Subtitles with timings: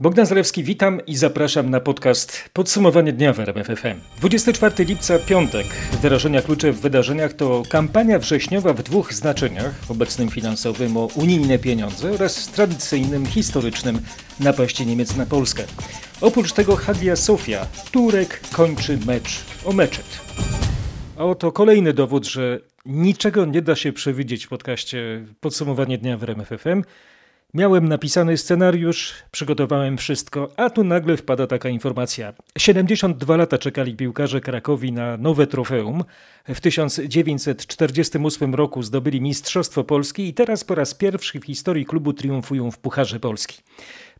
[0.00, 4.00] Bogdan Zalewski, witam i zapraszam na podcast Podsumowanie dnia w RMFFM.
[4.20, 5.66] 24 lipca, piątek.
[6.02, 12.12] Wyrażenia klucze w wydarzeniach to kampania wrześniowa w dwóch znaczeniach, obecnym finansowym o unijne pieniądze
[12.12, 13.98] oraz tradycyjnym, historycznym
[14.40, 15.64] napaści Niemiec na Polskę.
[16.20, 20.20] Oprócz tego Hagia Sofia, Turek kończy mecz o meczet.
[21.16, 26.22] A oto kolejny dowód, że niczego nie da się przewidzieć w podcaście Podsumowanie dnia w
[26.22, 26.82] RMFFM.
[27.54, 32.32] Miałem napisany scenariusz, przygotowałem wszystko, a tu nagle wpada taka informacja.
[32.58, 36.04] 72 lata czekali piłkarze Krakowi na nowe trofeum.
[36.48, 42.70] W 1948 roku zdobyli Mistrzostwo Polski i teraz po raz pierwszy w historii klubu triumfują
[42.70, 43.62] w Pucharze Polski.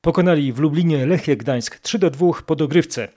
[0.01, 3.09] Pokonali w Lublinie Lechie Gdańsk 3 do 2 po dogrywce.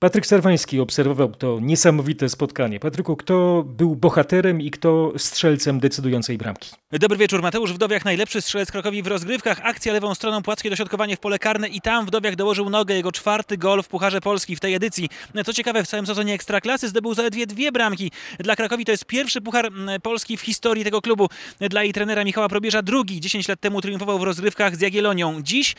[0.00, 2.80] Patryk Serwański obserwował to niesamowite spotkanie.
[2.80, 6.70] Patryku, kto był bohaterem i kto strzelcem decydującej bramki?
[6.92, 9.60] Dobry wieczór, Mateusz Wdowiak, najlepszy strzelec Krakowi w rozgrywkach.
[9.62, 12.94] Akcja lewą stroną, płackie dośrodkowanie w pole karne i tam Wdowiak dołożył nogę.
[12.94, 15.08] Jego czwarty gol w Pucharze Polski w tej edycji.
[15.46, 18.10] Co ciekawe, w całym sezonie Ekstraklasy zdobył zaledwie dwie bramki.
[18.38, 19.70] Dla Krakowi to jest pierwszy Puchar
[20.02, 21.28] Polski w historii tego klubu.
[21.60, 23.20] Dla jej trenera Michała Probierza drugi.
[23.20, 25.42] 10 lat temu triumfował w rozgrywkach z Jagiellonią.
[25.42, 25.74] Dziś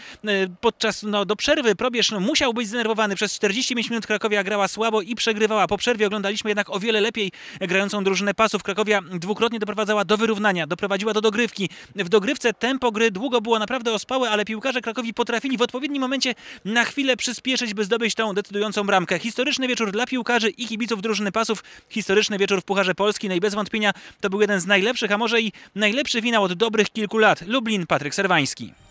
[0.62, 3.16] podczas no, do przerwy Probierz no, musiał być zdenerwowany.
[3.16, 5.68] Przez 45 minut Krakowia grała słabo i przegrywała.
[5.68, 8.64] Po przerwie oglądaliśmy jednak o wiele lepiej grającą drużynę pasów.
[8.64, 11.70] Krakowia dwukrotnie doprowadzała do wyrównania, doprowadziła do dogrywki.
[11.96, 16.36] W dogrywce tempo gry długo było naprawdę ospałe, ale piłkarze Krakowi potrafili w odpowiednim momencie
[16.66, 19.20] na chwilę przyspieszyć, by zdobyć tą decydującą bramkę.
[19.20, 21.64] Historyczny wieczór dla piłkarzy i kibiców drużyny pasów.
[21.90, 23.30] Historyczny wieczór w Pucharze Polski.
[23.30, 26.54] No i bez wątpienia to był jeden z najlepszych, a może i najlepszy finał od
[26.54, 27.42] dobrych kilku lat.
[27.48, 28.89] Lublin, Patryk Serwański.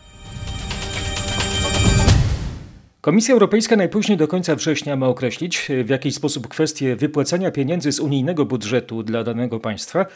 [3.01, 8.01] Komisja Europejska najpóźniej do końca września ma określić, w jaki sposób kwestie wypłacania pieniędzy z
[8.01, 10.07] unijnego budżetu dla danego państwa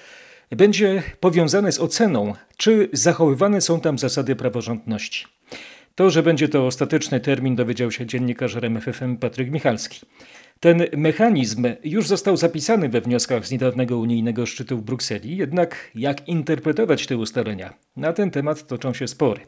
[0.50, 5.27] będzie powiązane z oceną, czy zachowywane są tam zasady praworządności.
[5.94, 10.00] To, że będzie to ostateczny termin, dowiedział się dziennikarz RMFFM Patryk Michalski.
[10.61, 16.28] Ten mechanizm już został zapisany we wnioskach z niedawnego unijnego szczytu w Brukseli, jednak jak
[16.28, 17.74] interpretować te ustalenia?
[17.96, 19.40] Na ten temat toczą się spory.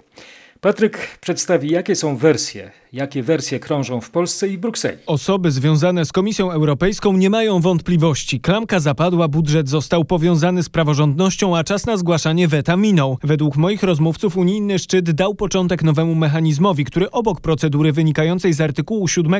[0.65, 4.99] Patryk przedstawi, jakie są wersje, jakie wersje krążą w Polsce i Brukseli.
[5.07, 8.41] Osoby związane z Komisją Europejską nie mają wątpliwości.
[8.41, 13.19] Klamka zapadła, budżet został powiązany z praworządnością, a czas na zgłaszanie weta minął.
[13.23, 19.09] Według moich rozmówców unijny szczyt dał początek nowemu mechanizmowi, który obok procedury wynikającej z artykułu
[19.09, 19.35] 7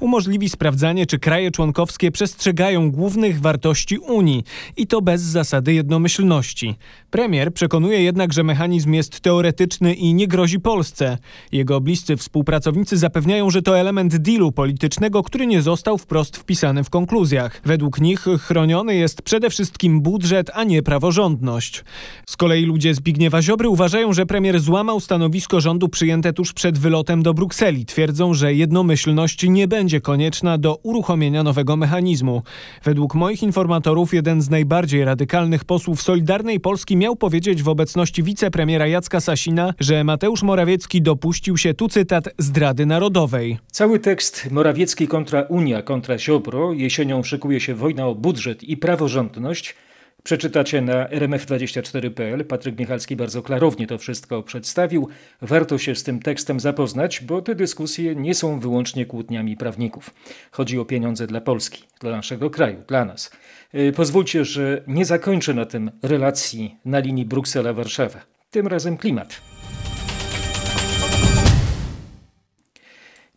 [0.00, 4.44] umożliwi sprawdzanie, czy kraje członkowskie przestrzegają głównych wartości Unii
[4.76, 6.74] i to bez zasady jednomyślności.
[7.10, 11.18] Premier przekonuje jednak, że mechanizm jest teoretyczny i nie grozi Polsce.
[11.52, 16.90] Jego bliscy współpracownicy zapewniają, że to element dealu politycznego, który nie został wprost wpisany w
[16.90, 17.60] konkluzjach.
[17.64, 21.84] Według nich chroniony jest przede wszystkim budżet, a nie praworządność.
[22.26, 27.22] Z kolei ludzie Zbigniewa Ziobry uważają, że premier złamał stanowisko rządu przyjęte tuż przed wylotem
[27.22, 27.86] do Brukseli.
[27.86, 32.42] Twierdzą, że jednomyślność nie będzie konieczna do uruchomienia nowego mechanizmu.
[32.84, 38.86] Według moich informatorów jeden z najbardziej radykalnych posłów Solidarnej Polski miał powiedzieć w obecności wicepremiera
[38.86, 43.58] Jacka Sasina, że Mateusz Morawiecki dopuścił się, tu cytat, zdrady narodowej.
[43.72, 49.74] Cały tekst Morawiecki kontra Unia kontra Ziobro, jesienią szykuje się wojna o budżet i praworządność,
[50.24, 52.44] Przeczytacie na rmf24.pl.
[52.44, 55.08] Patryk Michalski bardzo klarownie to wszystko przedstawił.
[55.42, 60.10] Warto się z tym tekstem zapoznać, bo te dyskusje nie są wyłącznie kłótniami prawników.
[60.50, 63.30] Chodzi o pieniądze dla Polski, dla naszego kraju, dla nas.
[63.74, 68.18] Y, pozwólcie, że nie zakończę na tym relacji na linii Bruksela-Warszawa.
[68.50, 69.53] Tym razem klimat.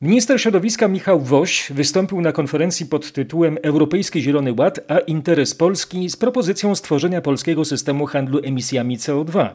[0.01, 6.09] Minister środowiska Michał Woś wystąpił na konferencji pod tytułem Europejski Zielony Ład, a interes Polski
[6.09, 9.49] z propozycją stworzenia polskiego systemu handlu emisjami CO2.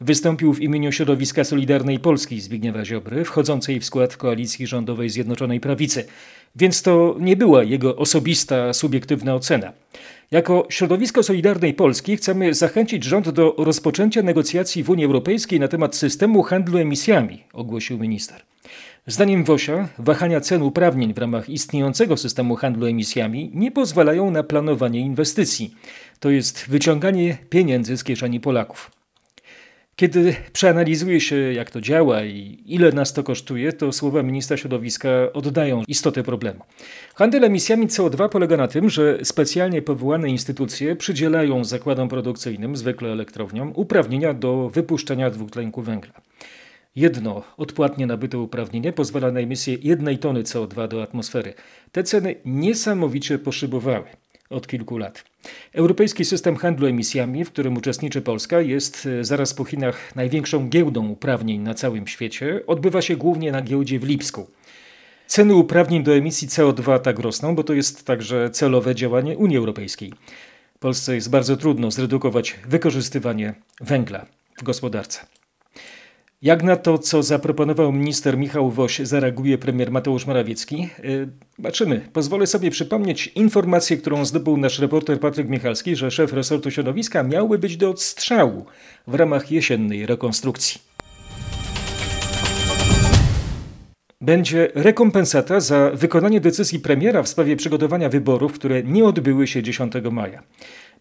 [0.00, 6.04] Wystąpił w imieniu środowiska Solidarnej Polski Zbigniewa Ziobry, wchodzącej w skład koalicji rządowej Zjednoczonej Prawicy.
[6.56, 9.72] Więc to nie była jego osobista, subiektywna ocena.
[10.30, 15.96] Jako środowisko Solidarnej Polski chcemy zachęcić rząd do rozpoczęcia negocjacji w Unii Europejskiej na temat
[15.96, 18.42] systemu handlu emisjami, ogłosił minister.
[19.06, 25.00] Zdaniem Wosia, wahania cen uprawnień w ramach istniejącego systemu handlu emisjami nie pozwalają na planowanie
[25.00, 25.74] inwestycji.
[26.20, 28.90] To jest wyciąganie pieniędzy z kieszeni Polaków.
[29.96, 35.08] Kiedy przeanalizuje się, jak to działa i ile nas to kosztuje, to słowa ministra środowiska
[35.32, 36.60] oddają istotę problemu.
[37.14, 43.72] Handel emisjami CO2 polega na tym, że specjalnie powołane instytucje przydzielają zakładom produkcyjnym, zwykle elektrowniom,
[43.76, 46.12] uprawnienia do wypuszczania dwutlenku węgla.
[46.96, 51.54] Jedno odpłatnie nabyte uprawnienie pozwala na emisję jednej tony CO2 do atmosfery.
[51.92, 54.04] Te ceny niesamowicie poszybowały.
[54.50, 55.24] od kilku lat.
[55.72, 61.08] Europejski system handlu emisjami, w którym uczestniczy Polska, jest e, zaraz po Chinach największą giełdą
[61.08, 62.60] uprawnień na całym świecie.
[62.66, 64.46] Odbywa się głównie na giełdzie w Lipsku.
[65.26, 70.12] Ceny uprawnień do emisji CO2 tak rosną, bo to jest także celowe działanie Unii Europejskiej.
[70.80, 74.26] Polsce jest bardzo trudno zredukować wykorzystywanie węgla
[74.56, 75.39] w gospodarce.
[76.42, 80.88] Jak na to, co zaproponował minister Michał Woś, zareaguje premier Mateusz Morawiecki?
[81.04, 82.00] Y, zobaczymy.
[82.12, 87.58] Pozwolę sobie przypomnieć informację, którą zdobył nasz reporter Patryk Michalski, że szef resortu środowiska miałby
[87.58, 88.64] być do odstrzału
[89.06, 90.80] w ramach jesiennej rekonstrukcji.
[94.20, 99.92] Będzie rekompensata za wykonanie decyzji premiera w sprawie przygotowania wyborów, które nie odbyły się 10
[100.10, 100.42] maja.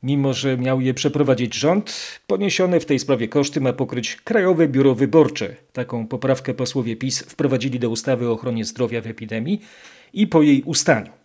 [0.04, 4.96] Mimo, że miał je przeprowadzić rząd, poniesione w tej sprawie koszty ma pokryć Krajowe Biuro
[4.96, 5.56] Wyborcze.
[5.74, 9.62] Taką poprawkę posłowie PiS wprowadzili do ustawy o ochronie zdrowia w epidemii
[10.14, 11.19] i po jej ustaniu.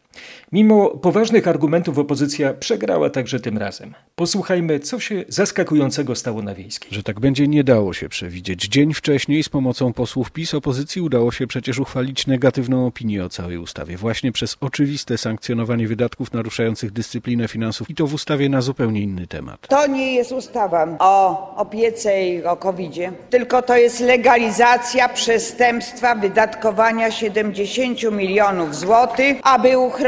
[0.53, 3.95] Mimo poważnych argumentów opozycja przegrała także tym razem.
[4.17, 6.89] Posłuchajmy, co się zaskakującego stało na Wiejskiej.
[6.93, 8.65] Że tak będzie nie dało się przewidzieć.
[8.65, 13.59] Dzień wcześniej z pomocą posłów PiS opozycji udało się przecież uchwalić negatywną opinię o całej
[13.59, 13.97] ustawie.
[13.97, 19.27] Właśnie przez oczywiste sankcjonowanie wydatków naruszających dyscyplinę finansów i to w ustawie na zupełnie inny
[19.27, 19.69] temat.
[19.69, 27.11] To nie jest ustawa o opiece i o COVID-zie, tylko to jest legalizacja przestępstwa wydatkowania
[27.11, 30.04] 70 milionów złotych, aby uchronić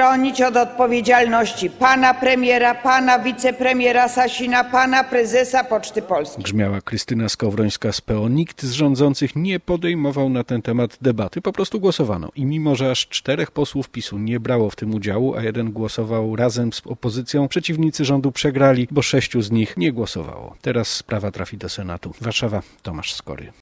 [0.48, 6.44] od odpowiedzialności pana premiera, pana wicepremiera Sasina, pana prezesa Poczty Polskiej.
[6.44, 8.28] Grzmiała Krystyna Skowrońska z PO.
[8.28, 12.28] Nikt z rządzących nie podejmował na ten temat debaty, po prostu głosowano.
[12.34, 16.36] I mimo, że aż czterech posłów PiSu nie brało w tym udziału, a jeden głosował
[16.36, 20.56] razem z opozycją, przeciwnicy rządu przegrali, bo sześciu z nich nie głosowało.
[20.62, 22.14] Teraz sprawa trafi do Senatu.
[22.20, 23.52] Warszawa, Tomasz Skory.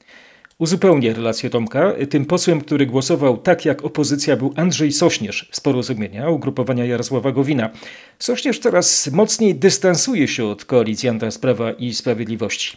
[0.58, 1.92] Uzupełnię relację Tomka.
[2.10, 7.70] Tym posłem, który głosował tak jak opozycja był Andrzej Sośnierz z porozumienia ugrupowania Jarosława Gowina.
[8.18, 12.76] Sośnierz coraz mocniej dystansuje się od koalicjanta z Prawa i Sprawiedliwości.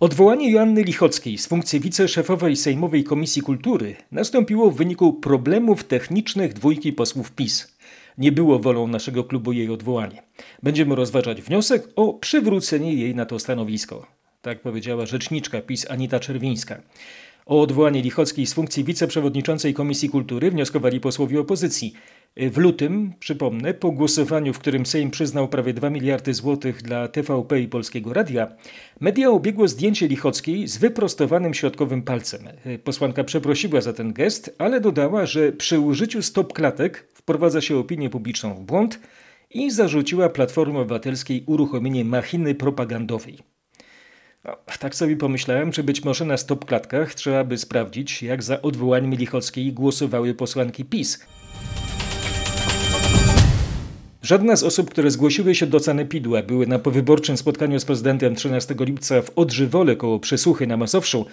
[0.00, 6.92] Odwołanie Joanny Lichockiej z funkcji wiceszefowej Sejmowej Komisji Kultury nastąpiło w wyniku problemów technicznych dwójki
[6.92, 7.76] posłów PiS.
[8.18, 10.22] Nie było wolą naszego klubu jej odwołanie.
[10.62, 14.19] Będziemy rozważać wniosek o przywrócenie jej na to stanowisko.
[14.42, 16.80] Tak powiedziała rzeczniczka PiS Anita Czerwińska.
[17.46, 21.92] O odwołanie Lichockiej z funkcji wiceprzewodniczącej Komisji Kultury wnioskowali posłowie opozycji.
[22.36, 27.60] W lutym, przypomnę, po głosowaniu, w którym Sejm przyznał prawie 2 miliardy złotych dla TVP
[27.60, 28.56] i Polskiego Radia,
[29.00, 32.48] media obiegło zdjęcie Lichockiej z wyprostowanym środkowym palcem.
[32.84, 38.10] Posłanka przeprosiła za ten gest, ale dodała, że przy użyciu stop klatek wprowadza się opinię
[38.10, 39.00] publiczną w błąd
[39.50, 43.38] i zarzuciła Platformie Obywatelskiej uruchomienie machiny propagandowej.
[44.44, 49.14] No, tak sobie pomyślałem, czy być może na stopklatkach trzeba by sprawdzić, jak za odwołaniem
[49.14, 51.26] Lichockiej głosowały posłanki PiS.
[54.22, 58.34] Żadna z osób, które zgłosiły się do Sanepidu, a były na powyborczym spotkaniu z prezydentem
[58.34, 61.26] 13 lipca w Odrzywole koło Przesuchy na Masowszu,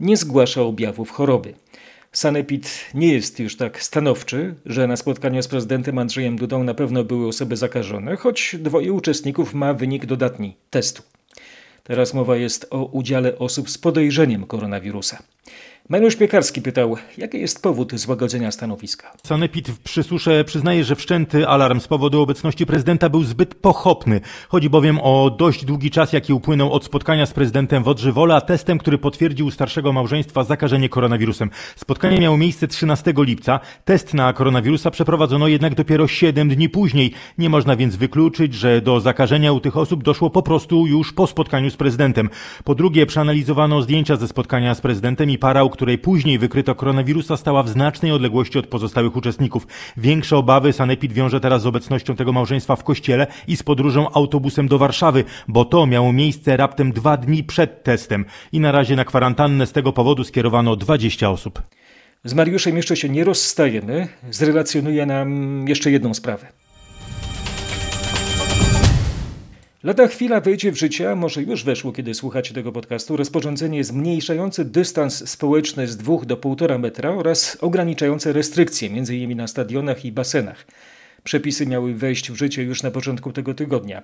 [0.00, 1.54] nie zgłasza objawów choroby.
[2.12, 7.04] Sanepid nie jest już tak stanowczy, że na spotkaniu z prezydentem Andrzejem Dudą na pewno
[7.04, 11.15] były osoby zakażone, choć dwoje uczestników ma wynik dodatni testu.
[11.86, 15.22] Teraz mowa jest o udziale osób z podejrzeniem koronawirusa.
[15.88, 19.12] Mariusz Piekarski pytał, jaki jest powód złagodzenia stanowiska.
[19.26, 24.20] Sanepid w Przysusze przyznaje, że wszczęty alarm z powodu obecności prezydenta był zbyt pochopny.
[24.48, 28.78] Chodzi bowiem o dość długi czas, jaki upłynął od spotkania z prezydentem w Odrzywola, testem,
[28.78, 31.50] który potwierdził starszego małżeństwa zakażenie koronawirusem.
[31.76, 33.60] Spotkanie miało miejsce 13 lipca.
[33.84, 37.12] Test na koronawirusa przeprowadzono jednak dopiero 7 dni później.
[37.38, 41.26] Nie można więc wykluczyć, że do zakażenia u tych osób doszło po prostu już po
[41.26, 42.30] spotkaniu z prezydentem.
[42.64, 47.62] Po drugie, przeanalizowano zdjęcia ze spotkania z prezydentem i para, której później wykryto koronawirusa, stała
[47.62, 49.66] w znacznej odległości od pozostałych uczestników.
[49.96, 54.68] Większe obawy Sanepid wiąże teraz z obecnością tego małżeństwa w kościele i z podróżą autobusem
[54.68, 59.04] do Warszawy, bo to miało miejsce raptem dwa dni przed testem i na razie na
[59.04, 61.62] kwarantannę z tego powodu skierowano 20 osób.
[62.24, 64.08] Z Mariuszem jeszcze się nie rozstajemy.
[64.30, 66.46] Zrelacjonuje nam jeszcze jedną sprawę.
[69.86, 74.64] Lada chwila wejdzie w życie, a może już weszło, kiedy słuchacie tego podcastu, rozporządzenie zmniejszające
[74.64, 79.36] dystans społeczny z 2 do 1,5 metra oraz ograniczające restrykcje, m.in.
[79.36, 80.66] na stadionach i basenach.
[81.24, 84.02] Przepisy miały wejść w życie już na początku tego tygodnia.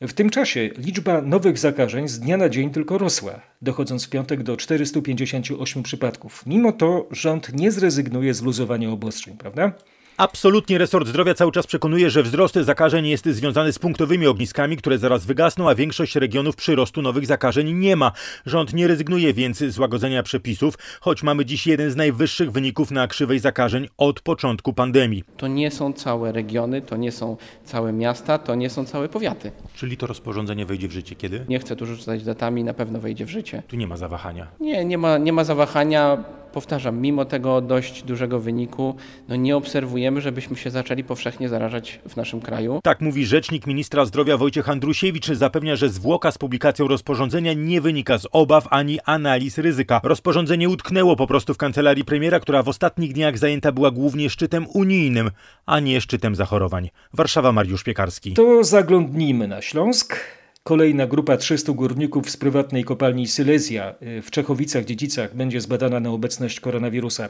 [0.00, 4.42] W tym czasie liczba nowych zakażeń z dnia na dzień tylko rosła, dochodząc w piątek
[4.42, 6.46] do 458 przypadków.
[6.46, 9.72] Mimo to rząd nie zrezygnuje z luzowania obostrzeń, prawda?
[10.16, 14.98] Absolutnie resort zdrowia cały czas przekonuje, że wzrost zakażeń jest związany z punktowymi ogniskami, które
[14.98, 18.12] zaraz wygasną, a większość regionów przyrostu nowych zakażeń nie ma.
[18.46, 23.08] Rząd nie rezygnuje więc z łagodzenia przepisów, choć mamy dziś jeden z najwyższych wyników na
[23.08, 25.24] krzywej zakażeń od początku pandemii.
[25.36, 29.52] To nie są całe regiony, to nie są całe miasta, to nie są całe powiaty.
[29.74, 31.44] Czyli to rozporządzenie wejdzie w życie kiedy?
[31.48, 33.62] Nie chcę tu rzucać datami, na pewno wejdzie w życie.
[33.68, 34.46] Tu nie ma zawahania.
[34.60, 38.94] Nie, nie ma, nie ma zawahania powtarzam, mimo tego dość dużego wyniku,
[39.28, 42.80] no nie obserwujemy, żebyśmy się zaczęli powszechnie zarażać w naszym kraju.
[42.82, 45.26] Tak mówi rzecznik ministra zdrowia Wojciech Andrusiewicz.
[45.26, 50.00] Zapewnia, że zwłoka z publikacją rozporządzenia nie wynika z obaw ani analiz ryzyka.
[50.04, 54.66] Rozporządzenie utknęło po prostu w kancelarii premiera, która w ostatnich dniach zajęta była głównie szczytem
[54.74, 55.30] unijnym,
[55.66, 56.90] a nie szczytem zachorowań.
[57.12, 58.32] Warszawa Mariusz Piekarski.
[58.34, 60.16] To zaglądnijmy na Śląsk.
[60.62, 66.60] Kolejna grupa 300 górników z prywatnej kopalni Silesia y, w Czechowicach-Dziedzicach będzie zbadana na obecność
[66.60, 67.28] koronawirusa.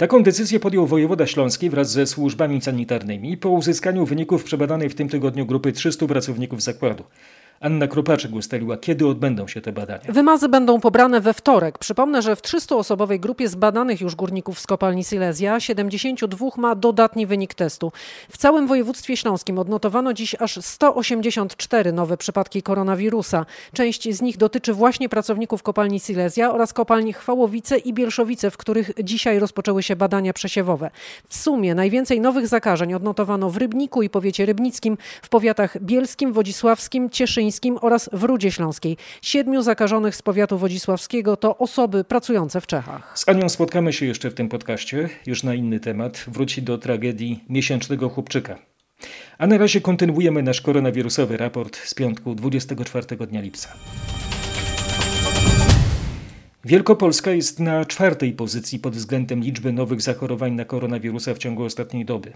[0.00, 5.08] Taką decyzję podjął wojewoda śląski wraz ze służbami sanitarnymi po uzyskaniu wyników przebadanej w tym
[5.08, 7.04] tygodniu grupy 300 pracowników zakładu.
[7.62, 10.00] Anna Kropaczek ustaliła, kiedy odbędą się te badania.
[10.08, 11.78] Wymazy będą pobrane we wtorek.
[11.78, 17.54] Przypomnę, że w 300-osobowej grupie zbadanych już górników z kopalni Silesia 72 ma dodatni wynik
[17.54, 17.92] testu.
[18.30, 23.46] W całym województwie śląskim odnotowano dziś aż 184 nowe przypadki koronawirusa.
[23.72, 28.90] Część z nich dotyczy właśnie pracowników kopalni Silesia oraz kopalni Chwałowice i Bielszowice, w których
[29.04, 30.90] dzisiaj rozpoczęły się badania przesiewowe.
[31.28, 37.10] W sumie najwięcej nowych zakażeń odnotowano w Rybniku i powiecie rybnickim, w powiatach bielskim, wodzisławskim,
[37.10, 37.49] cieszyńskim
[37.80, 38.96] oraz w Rudzie Śląskiej.
[39.22, 43.18] Siedmiu zakażonych z powiatu wodzisławskiego to osoby pracujące w Czechach.
[43.18, 46.24] Z Anią spotkamy się jeszcze w tym podcaście, już na inny temat.
[46.28, 48.58] Wróci do tragedii miesięcznego chłopczyka.
[49.38, 53.68] A na razie kontynuujemy nasz koronawirusowy raport z piątku 24 dnia lipca.
[56.64, 62.04] Wielkopolska jest na czwartej pozycji pod względem liczby nowych zachorowań na koronawirusa w ciągu ostatniej
[62.04, 62.32] doby.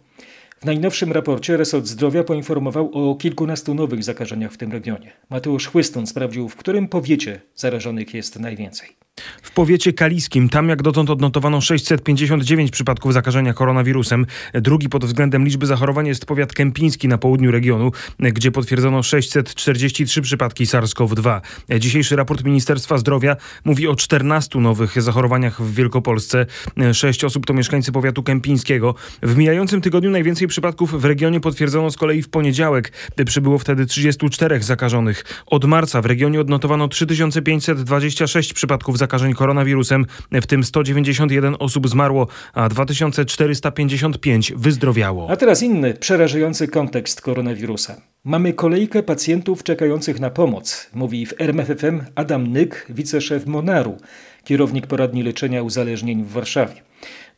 [0.61, 5.13] W najnowszym raporcie resort zdrowia poinformował o kilkunastu nowych zakażeniach w tym regionie.
[5.31, 9.04] Mateusz Chłystun sprawdził, w którym powiecie zarażonych jest najwięcej.
[9.43, 14.27] W powiecie kaliskim, tam jak dotąd odnotowano 659 przypadków zakażenia koronawirusem.
[14.55, 20.65] Drugi pod względem liczby zachorowań jest powiat kępiński na południu regionu, gdzie potwierdzono 643 przypadki
[20.65, 21.41] SARS-CoV-2.
[21.79, 26.47] Dzisiejszy raport Ministerstwa Zdrowia mówi o 14 nowych zachorowaniach w Wielkopolsce.
[26.93, 28.95] Sześć osób to mieszkańcy powiatu kępińskiego.
[29.23, 32.93] W mijającym tygodniu najwięcej przypadków w regionie potwierdzono z kolei w poniedziałek.
[33.27, 35.25] Przybyło wtedy 34 zakażonych.
[35.47, 42.69] Od marca w regionie odnotowano 3526 przypadków zakażeń koronawirusem, w tym 191 osób zmarło, a
[42.69, 45.31] 2455 wyzdrowiało.
[45.31, 47.97] A teraz inny, przerażający kontekst koronawirusa.
[48.25, 53.97] Mamy kolejkę pacjentów czekających na pomoc, mówi w RMFFM Adam Nyk, wiceszef Monaru,
[54.45, 56.75] kierownik poradni leczenia uzależnień w Warszawie.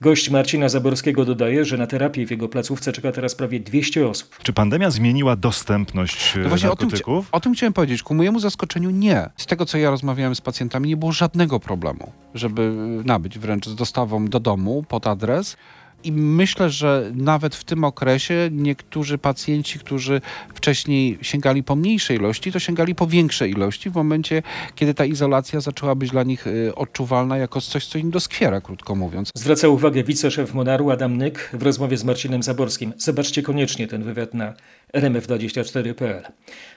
[0.01, 4.39] Gość Marcina Zaborskiego dodaje, że na terapię w jego placówce czeka teraz prawie 200 osób.
[4.43, 7.19] Czy pandemia zmieniła dostępność no właśnie narkotyków?
[7.19, 8.03] O tym, o tym chciałem powiedzieć.
[8.03, 9.31] Ku mojemu zaskoczeniu nie.
[9.37, 12.73] Z tego, co ja rozmawiałem z pacjentami, nie było żadnego problemu, żeby
[13.05, 15.57] nabyć wręcz z dostawą do domu pod adres.
[16.07, 20.21] I myślę, że nawet w tym okresie niektórzy pacjenci, którzy
[20.55, 24.43] wcześniej sięgali po mniejszej ilości, to sięgali po większej ilości w momencie,
[24.75, 28.95] kiedy ta izolacja zaczęła być dla nich y, odczuwalna jako coś, co im doskwiera, krótko
[28.95, 29.31] mówiąc.
[29.35, 32.93] Zwraca uwagę wiceszef Monaru Adam Nyk w rozmowie z Marcinem Zaborskim.
[32.97, 34.55] Zobaczcie koniecznie ten wywiad na
[34.95, 36.23] rmf24.pl.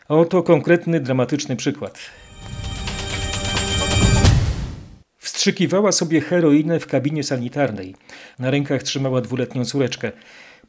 [0.07, 1.99] Oto konkretny, dramatyczny przykład.
[5.39, 7.95] Wstrzykiwała sobie heroinę w kabinie sanitarnej.
[8.39, 10.11] Na rękach trzymała dwuletnią córeczkę.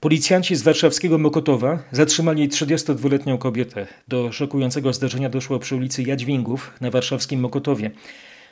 [0.00, 3.86] Policjanci z warszawskiego Mokotowa zatrzymali 32-letnią kobietę.
[4.08, 7.90] Do szokującego zdarzenia doszło przy ulicy Jadźwingów na warszawskim Mokotowie.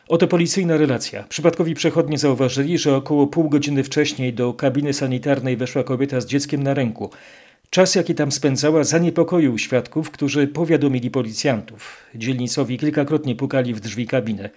[0.08, 1.22] Oto policyjna relacja.
[1.28, 6.62] Przypadkowi przechodnie zauważyli, że około pół godziny wcześniej do kabiny sanitarnej weszła kobieta z dzieckiem
[6.62, 7.10] na ręku.
[7.70, 11.96] Czas, jaki tam spędzała, zaniepokoił świadków, którzy powiadomili policjantów.
[12.14, 14.50] Dzielnicowi kilkakrotnie pukali w drzwi kabiny.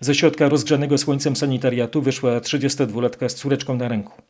[0.00, 4.22] Ze środka rozgrzanego słońcem sanitariatu wyszła 32-latka z córeczką na ręku.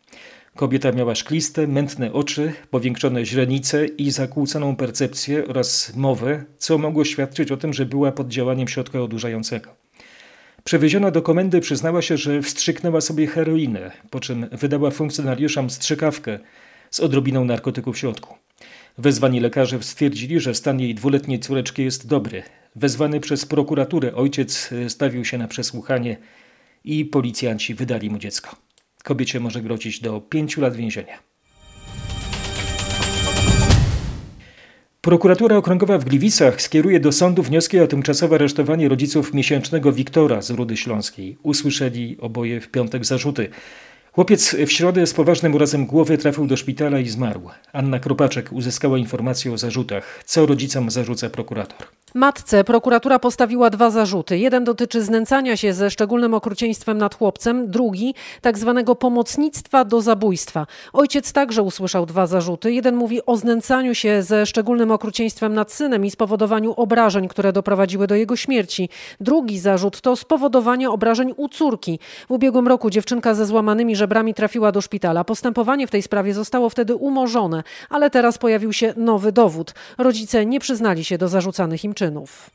[0.56, 7.52] Kobieta miała szkliste, mętne oczy, powiększone źrenice i zakłóconą percepcję oraz mowę, co mogło świadczyć
[7.52, 9.74] o tym, że była pod działaniem środka odurzającego.
[10.64, 16.38] Przewieziona do komendy przyznała się, że wstrzyknęła sobie heroinę, po czym wydała funkcjonariuszom strzykawkę
[16.90, 18.34] z odrobiną narkotyku w środku.
[18.98, 22.42] Wezwani lekarze stwierdzili, że stan jej dwuletniej córeczki jest dobry.
[22.76, 26.16] Wezwany przez prokuraturę ojciec e, stawił się na przesłuchanie
[26.84, 28.56] i policjanci wydali mu dziecko.
[29.04, 31.18] Kobiecie może grozić do pięciu lat więzienia.
[35.00, 40.50] Prokuratura Okręgowa w Gliwicach skieruje do sądu wnioski o tymczasowe aresztowanie rodziców miesięcznego Wiktora z
[40.50, 41.38] Rudy Śląskiej.
[41.42, 43.48] Usłyszeli oboje w piątek zarzuty.
[44.14, 47.40] Chłopiec w środę z poważnym urazem głowy trafił do szpitala i zmarł.
[47.72, 50.22] Anna Kropaczek uzyskała informację o zarzutach.
[50.26, 51.86] Co rodzicom zarzuca prokurator?
[52.16, 54.38] Matce prokuratura postawiła dwa zarzuty.
[54.38, 60.66] Jeden dotyczy znęcania się ze szczególnym okrucieństwem nad chłopcem, drugi tak zwanego pomocnictwa do zabójstwa.
[60.92, 62.72] Ojciec także usłyszał dwa zarzuty.
[62.72, 68.06] Jeden mówi o znęcaniu się ze szczególnym okrucieństwem nad synem i spowodowaniu obrażeń, które doprowadziły
[68.06, 68.88] do jego śmierci.
[69.20, 71.98] Drugi zarzut to spowodowanie obrażeń u córki.
[72.28, 75.24] W ubiegłym roku dziewczynka ze złamanymi żebrami trafiła do szpitala.
[75.24, 79.74] Postępowanie w tej sprawie zostało wtedy umorzone, ale teraz pojawił się nowy dowód.
[79.98, 82.50] Rodzice nie przyznali się do zarzucanych im czynów.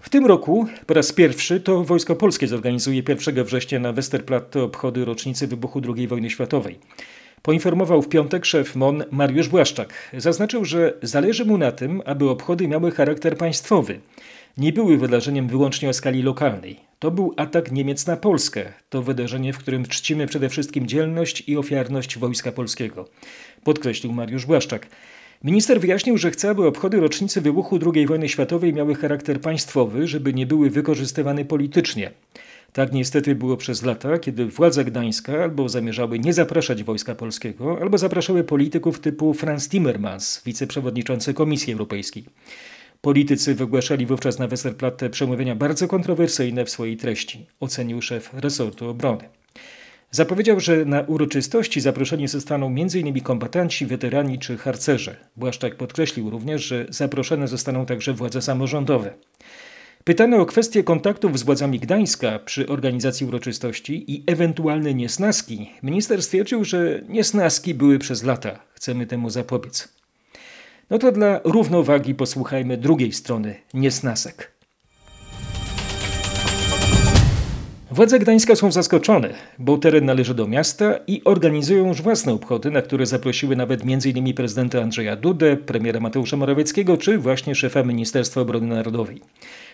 [0.00, 5.04] W tym roku po raz pierwszy to Wojsko Polskie zorganizuje 1 września na Westerplatte obchody
[5.04, 6.78] rocznicy wybuchu II wojny światowej.
[7.42, 9.92] Poinformował w piątek szef MON Mariusz Błaszczak.
[10.16, 14.00] Zaznaczył, że zależy mu na tym, aby obchody miały charakter państwowy.
[14.58, 16.80] Nie były wydarzeniem wyłącznie o skali lokalnej.
[16.98, 18.72] To był atak Niemiec na Polskę.
[18.90, 23.08] To wydarzenie, w którym czcimy przede wszystkim dzielność i ofiarność Wojska Polskiego.
[23.64, 24.86] Podkreślił Mariusz Błaszczak.
[25.44, 30.34] Minister wyjaśnił, że chce, aby obchody rocznicy wybuchu II wojny światowej miały charakter państwowy, żeby
[30.34, 32.10] nie były wykorzystywane politycznie.
[32.72, 37.98] Tak niestety było przez lata, kiedy władze Gdańska albo zamierzały nie zapraszać Wojska Polskiego, albo
[37.98, 42.24] zapraszały polityków typu Franz Timmermans, wiceprzewodniczący Komisji Europejskiej.
[43.00, 49.28] Politycy wygłaszali wówczas na Westerplatte przemówienia bardzo kontrowersyjne w swojej treści, ocenił szef resortu obrony.
[50.10, 53.20] Zapowiedział, że na uroczystości zaproszeni zostaną m.in.
[53.20, 55.16] kombatanci, weterani czy harcerze.
[55.36, 59.14] Błaszczak podkreślił również, że zaproszone zostaną także władze samorządowe.
[60.04, 66.64] Pytany o kwestię kontaktów z władzami Gdańska przy organizacji uroczystości i ewentualne niesnaski, minister stwierdził,
[66.64, 68.58] że niesnaski były przez lata.
[68.74, 69.97] Chcemy temu zapobiec.
[70.90, 74.52] No to dla równowagi posłuchajmy drugiej strony niesnasek.
[77.90, 82.82] Władze Gdańska są zaskoczone, bo teren należy do miasta i organizują już własne obchody, na
[82.82, 84.34] które zaprosiły nawet m.in.
[84.34, 89.20] prezydenta Andrzeja Dudę, premiera Mateusza Morawieckiego czy właśnie szefa Ministerstwa Obrony Narodowej.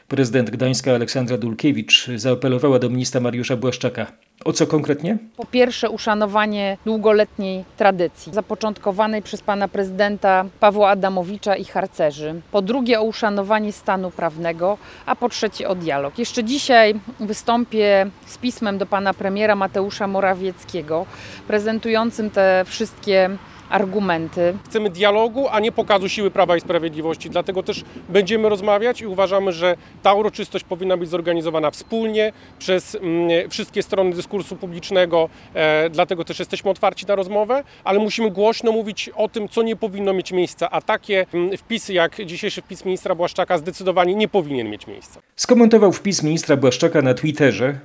[0.09, 4.07] Prezydent Gdańska Aleksandra Dulkiewicz zaapelowała do ministra Mariusza Błaszczaka.
[4.45, 5.19] O co konkretnie?
[5.37, 12.41] Po pierwsze, uszanowanie długoletniej tradycji, zapoczątkowanej przez pana prezydenta Pawła Adamowicza i harcerzy.
[12.53, 16.19] Po drugie, o uszanowanie stanu prawnego, a po trzecie, o dialog.
[16.19, 21.07] Jeszcze dzisiaj wystąpię z pismem do pana premiera Mateusza Morawieckiego,
[21.47, 23.31] prezentującym te wszystkie
[23.71, 24.55] argumenty.
[24.65, 27.31] Chcemy dialogu, a nie pokazu siły Prawa i Sprawiedliwości.
[27.31, 33.51] Dlatego też będziemy rozmawiać i uważamy, że ta uroczystość powinna być zorganizowana wspólnie przez mm,
[33.51, 35.29] wszystkie strony dyskursu publicznego.
[35.55, 39.77] E, dlatego też jesteśmy otwarci na rozmowę, ale musimy głośno mówić o tym, co nie
[39.77, 40.71] powinno mieć miejsca.
[40.71, 45.21] A takie mm, wpisy jak dzisiejszy wpis ministra Błaszczaka zdecydowanie nie powinien mieć miejsca.
[45.37, 47.79] Skomentował wpis ministra Błaszczaka na Twitterze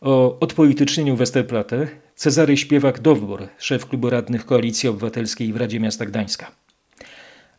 [0.00, 6.50] o odpolitycznieniu Westerplatte Cezary Śpiewak-Dowbor, szef klubu radnych Koalicji Obywatelskiej w Radzie Miasta Gdańska.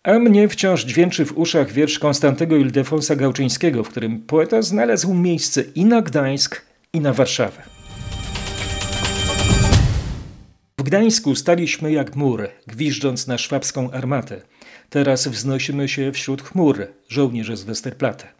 [0.04, 5.64] A mnie wciąż dźwięczy w uszach wiersz Konstantego Ildefonsa Gałczyńskiego, w którym poeta znalazł miejsce
[5.76, 6.62] i na Gdańsk,
[6.94, 7.62] i na Warszawę.
[10.80, 14.42] W Gdańsku staliśmy jak mur, gwiżdżąc na szwabską armatę.
[14.90, 18.39] Teraz wznosimy się wśród chmur, żołnierze z Westerplatte.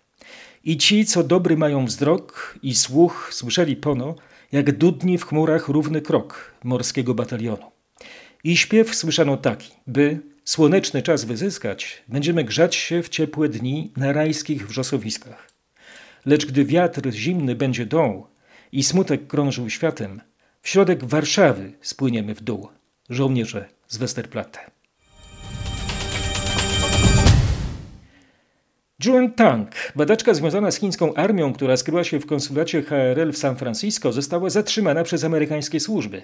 [0.64, 4.16] I ci, co dobry mają wzrok i słuch, słyszeli pono,
[4.52, 7.72] jak dudni w chmurach równy krok morskiego batalionu.
[8.44, 14.14] I śpiew słyszano taki, by słoneczny czas wyzyskać, będziemy grzać się w ciepłe dni na
[14.14, 15.52] rajskich wrzosowiskach.
[16.26, 18.28] Lecz gdy wiatr zimny będzie dął
[18.72, 20.22] i smutek krążył światem,
[20.62, 22.70] w środek Warszawy spłyniemy w dół,
[23.10, 24.79] żołnierze z Westerplatte.
[29.06, 33.56] Joan Tang, badaczka związana z chińską armią, która skryła się w konsulacie HRL w San
[33.56, 36.22] Francisco, została zatrzymana przez amerykańskie służby,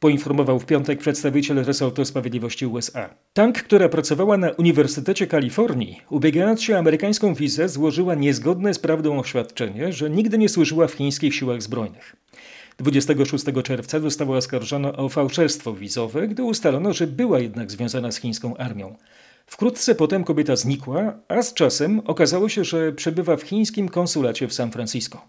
[0.00, 3.14] poinformował w piątek przedstawiciel resortu sprawiedliwości USA.
[3.32, 9.20] Tang, która pracowała na Uniwersytecie Kalifornii, ubiegając się o amerykańską wizę, złożyła niezgodne z prawdą
[9.20, 12.16] oświadczenie, że nigdy nie służyła w chińskich siłach zbrojnych.
[12.78, 18.56] 26 czerwca została oskarżona o fałszerstwo wizowe, gdy ustalono, że była jednak związana z chińską
[18.56, 18.96] armią.
[19.46, 24.54] Wkrótce potem kobieta znikła, a z czasem okazało się, że przebywa w chińskim konsulacie w
[24.54, 25.28] San Francisco.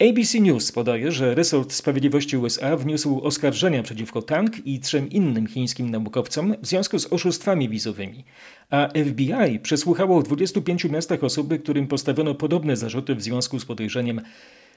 [0.00, 5.90] ABC News podaje, że resort sprawiedliwości USA wniósł oskarżenia przeciwko Tang i trzem innym chińskim
[5.90, 8.24] naukowcom w związku z oszustwami wizowymi,
[8.70, 14.20] a FBI przesłuchało w 25 miastach osoby, którym postawiono podobne zarzuty w związku z podejrzeniem,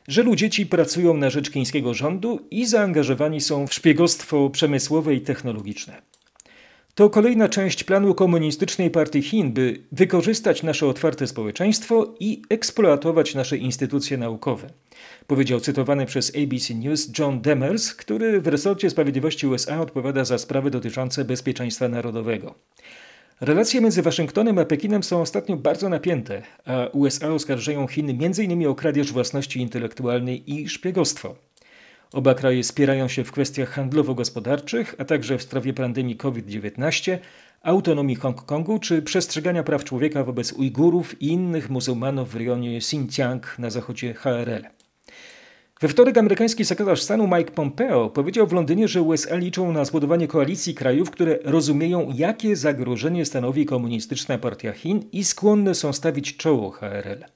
[0.08, 5.22] że ludzie ci pracują na rzecz chińskiego rządu i zaangażowani są w szpiegostwo przemysłowe i
[5.22, 6.02] technologiczne.
[6.96, 13.58] To kolejna część planu Komunistycznej Partii Chin, by wykorzystać nasze otwarte społeczeństwo i eksploatować nasze
[13.58, 14.68] instytucje naukowe.
[15.28, 20.72] Powiedział cytowany przez ABC News John Demers, który w resorcie sprawiedliwości USA odpowiada za sprawy
[20.72, 22.56] dotyczące bezpieczeństwa narodowego.
[23.42, 28.68] Relacje między Waszyngtonem a Pekinem są ostatnio bardzo napięte, a USA oskarżają Chiny m.in.
[28.68, 31.36] o kradzież własności intelektualnej i szpiegostwo.
[32.16, 37.18] Oba kraje spierają się w kwestiach handlowo-gospodarczych, a także w sprawie pandemii COVID-19,
[37.64, 43.70] autonomii Hongkongu czy przestrzegania praw człowieka wobec Ujgurów i innych muzułmanów w rejonie Xinjiang na
[43.70, 44.66] zachodzie HRL.
[45.82, 50.28] We wtorek amerykański sekretarz stanu Mike Pompeo powiedział w Londynie, że USA liczą na zbudowanie
[50.28, 56.72] koalicji krajów, które rozumieją, jakie zagrożenie stanowi komunistyczna partia Chin i skłonne są stawić czoło
[56.72, 57.35] HRL.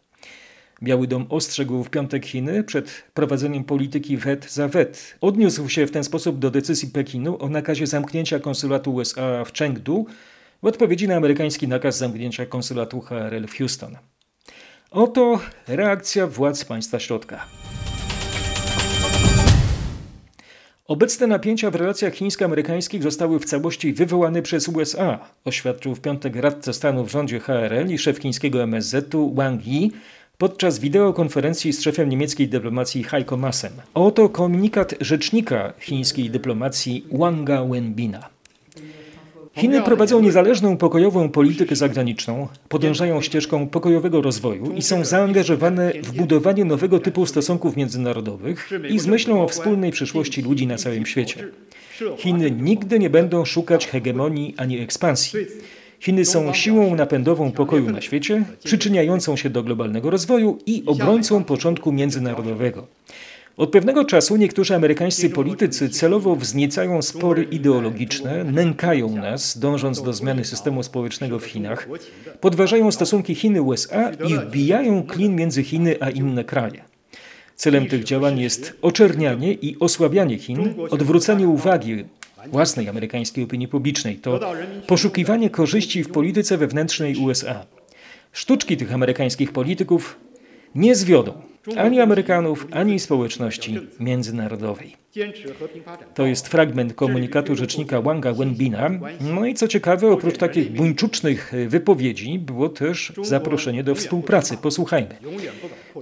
[0.83, 5.17] Biały Dom ostrzegł w piątek Chiny przed prowadzeniem polityki wet za wet.
[5.21, 10.05] Odniósł się w ten sposób do decyzji Pekinu o nakazie zamknięcia konsulatu USA w Chengdu
[10.63, 13.97] w odpowiedzi na amerykański nakaz zamknięcia konsulatu HRL w Houston.
[14.91, 17.45] Oto reakcja władz państwa środka.
[20.89, 26.73] Obecne napięcia w relacjach chińsko-amerykańskich zostały w całości wywołane przez USA, oświadczył w piątek radca
[26.73, 29.91] stanu w rządzie HRL i szef chińskiego MSZ-u Wang Yi
[30.39, 33.71] podczas wideokonferencji z szefem niemieckiej dyplomacji Heiko Maasem.
[33.93, 38.29] Oto komunikat rzecznika chińskiej dyplomacji Wanga Wenbina.
[39.53, 46.65] Chiny prowadzą niezależną pokojową politykę zagraniczną, podążają ścieżką pokojowego rozwoju i są zaangażowane w budowanie
[46.65, 51.47] nowego typu stosunków międzynarodowych i z myślą o wspólnej przyszłości ludzi na całym świecie.
[52.17, 55.39] Chiny nigdy nie będą szukać hegemonii ani ekspansji.
[55.99, 61.91] Chiny są siłą napędową pokoju na świecie, przyczyniającą się do globalnego rozwoju i obrońcą początku
[61.91, 62.87] międzynarodowego.
[63.57, 70.45] Od pewnego czasu niektórzy amerykańscy politycy celowo wzniecają spory ideologiczne, nękają nas, dążąc do zmiany
[70.45, 71.87] systemu społecznego w Chinach,
[72.41, 76.83] podważają stosunki Chiny-USA i wbijają klin między Chiny a inne kraje.
[77.55, 82.05] Celem tych działań jest oczernianie i osłabianie Chin, odwrócenie uwagi
[82.47, 84.17] własnej amerykańskiej opinii publicznej.
[84.17, 84.39] To
[84.87, 87.65] poszukiwanie korzyści w polityce wewnętrznej USA.
[88.31, 90.19] Sztuczki tych amerykańskich polityków
[90.75, 91.41] nie zwiodą
[91.77, 94.95] ani Amerykanów, ani społeczności międzynarodowej.
[96.15, 98.89] To jest fragment komunikatu rzecznika Wanga Wenbina.
[99.35, 104.57] No i co ciekawe, oprócz takich buńczucznych wypowiedzi było też zaproszenie do współpracy.
[104.57, 105.15] Posłuchajmy.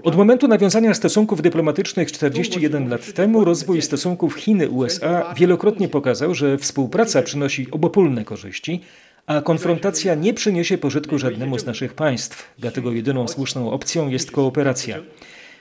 [0.04, 7.22] Od momentu nawiązania stosunków dyplomatycznych 41 lat temu rozwój stosunków Chiny-USA wielokrotnie pokazał, że współpraca
[7.22, 8.82] przynosi obopólne korzyści,
[9.28, 12.54] a konfrontacja nie przyniesie pożytku żadnemu z naszych państw.
[12.60, 15.00] Dlatego jedyną słuszną opcją jest kooperacja.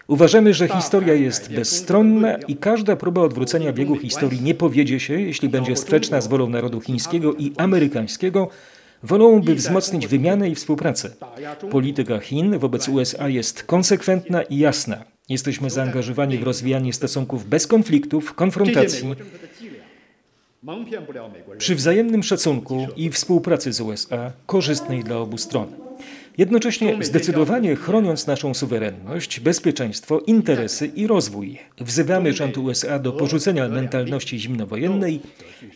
[0.09, 5.49] Uważamy, że historia jest bezstronna i każda próba odwrócenia biegu historii nie powiedzie się, jeśli
[5.49, 8.49] będzie sprzeczna z wolą narodu chińskiego i amerykańskiego,
[9.03, 11.11] wolą, by wzmocnić wymianę i współpracę.
[11.71, 15.05] Polityka Chin wobec USA jest konsekwentna i jasna.
[15.29, 19.15] Jesteśmy zaangażowani w rozwijanie stosunków bez konfliktów, konfrontacji,
[21.59, 25.86] przy wzajemnym szacunku i współpracy z USA, korzystnej dla obu stron.
[26.39, 31.59] Jednocześnie zdecydowanie chroniąc naszą suwerenność, bezpieczeństwo, interesy i rozwój.
[31.81, 35.21] Wzywamy rząd USA do porzucenia mentalności zimnowojennej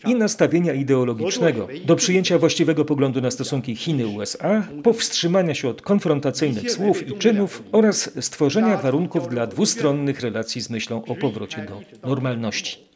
[0.07, 7.09] i nastawienia ideologicznego, do przyjęcia właściwego poglądu na stosunki Chiny-USA, powstrzymania się od konfrontacyjnych słów
[7.09, 12.90] i czynów oraz stworzenia warunków dla dwustronnych relacji z myślą o powrocie do normalności.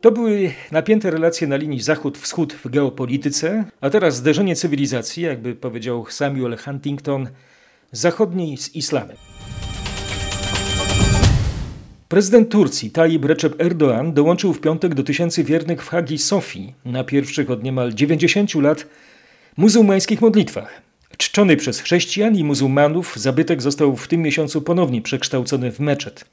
[0.00, 6.06] To były napięte relacje na linii zachód-wschód w geopolityce, a teraz zderzenie cywilizacji, jakby powiedział
[6.08, 7.28] Samuel Huntington,
[7.92, 9.16] zachodniej z islamem.
[12.08, 17.04] Prezydent Turcji Tayyip Recep Erdoğan dołączył w piątek do tysięcy wiernych w Hagi Sofii na
[17.04, 18.86] pierwszych od niemal 90 lat
[19.56, 20.82] muzułmańskich modlitwach.
[21.16, 26.24] Czczony przez chrześcijan i muzułmanów, zabytek został w tym miesiącu ponownie przekształcony w meczet.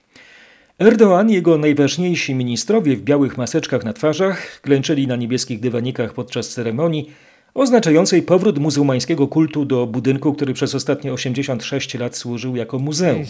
[0.79, 6.49] Erdoğan i jego najważniejsi ministrowie w białych maseczkach na twarzach klęczeli na niebieskich dywanikach podczas
[6.49, 7.11] ceremonii
[7.53, 13.23] oznaczającej powrót muzułmańskiego kultu do budynku, który przez ostatnie 86 lat służył jako muzeum.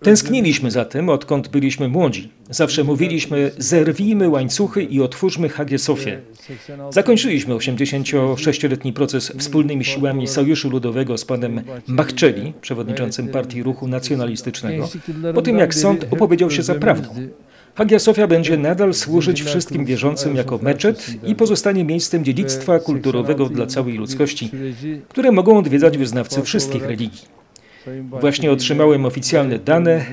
[0.00, 2.30] Tęskniliśmy za tym, odkąd byliśmy młodzi.
[2.50, 6.20] Zawsze mówiliśmy, zerwijmy łańcuchy i otwórzmy Hagię Sofię.
[6.90, 14.88] Zakończyliśmy 86-letni proces wspólnymi siłami Sojuszu Ludowego z panem Bachczeli, przewodniczącym Partii Ruchu Nacjonalistycznego,
[15.34, 17.14] po tym jak sąd opowiedział się za prawdą.
[17.74, 23.66] Hagia Sofia będzie nadal służyć wszystkim wierzącym jako meczet i pozostanie miejscem dziedzictwa kulturowego dla
[23.66, 24.50] całej ludzkości,
[25.08, 27.20] które mogą odwiedzać wyznawcy wszystkich religii.
[28.20, 30.04] Właśnie otrzymałem oficjalne dane.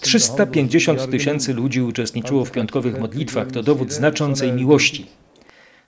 [0.00, 3.50] 350 tysięcy ludzi uczestniczyło w piątkowych modlitwach.
[3.52, 5.06] To dowód znaczącej miłości.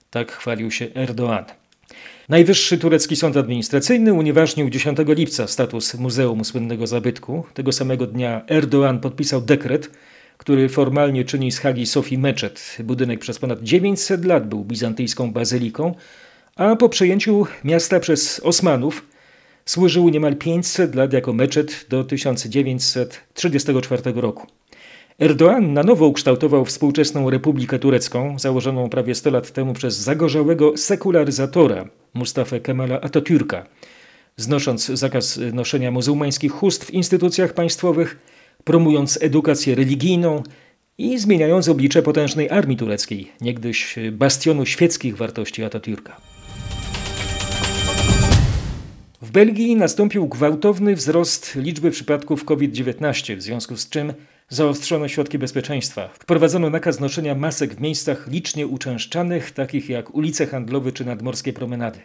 [0.09, 1.43] Tak chwalił się Erdoğan.
[2.29, 7.43] Najwyższy turecki sąd administracyjny unieważnił 10 lipca status Muzeum Słynnego Zabytku.
[7.53, 9.89] Tego samego dnia Erdoğan podpisał dekret,
[10.41, 12.77] który formalnie czyni z Hagi Sofii meczet.
[12.83, 15.95] Budynek przez ponad 900 lat był bizantyjską bazyliką,
[16.55, 19.05] a po przejęciu miasta przez Osmanów
[19.65, 24.47] służył niemal 500 lat jako meczet do 1934 roku.
[25.19, 31.85] Erdoğan na nowo ukształtował współczesną Republikę Turecką, założoną prawie 100 lat temu przez zagorzałego sekularyzatora
[32.13, 33.63] Mustafa Kemala Atatürka,
[34.37, 38.30] znosząc zakaz noszenia muzułmańskich chust w instytucjach państwowych,
[38.63, 40.43] promując edukację religijną
[40.97, 46.11] i zmieniając oblicze potężnej armii tureckiej, niegdyś bastionu świeckich wartości Atatürka.
[49.21, 54.13] W Belgii nastąpił gwałtowny wzrost liczby przypadków COVID-19, w związku z czym
[54.49, 56.09] zaostrzono środki bezpieczeństwa.
[56.19, 61.99] Wprowadzono nakaz noszenia masek w miejscach licznie uczęszczanych, takich jak ulice handlowe czy nadmorskie promenady.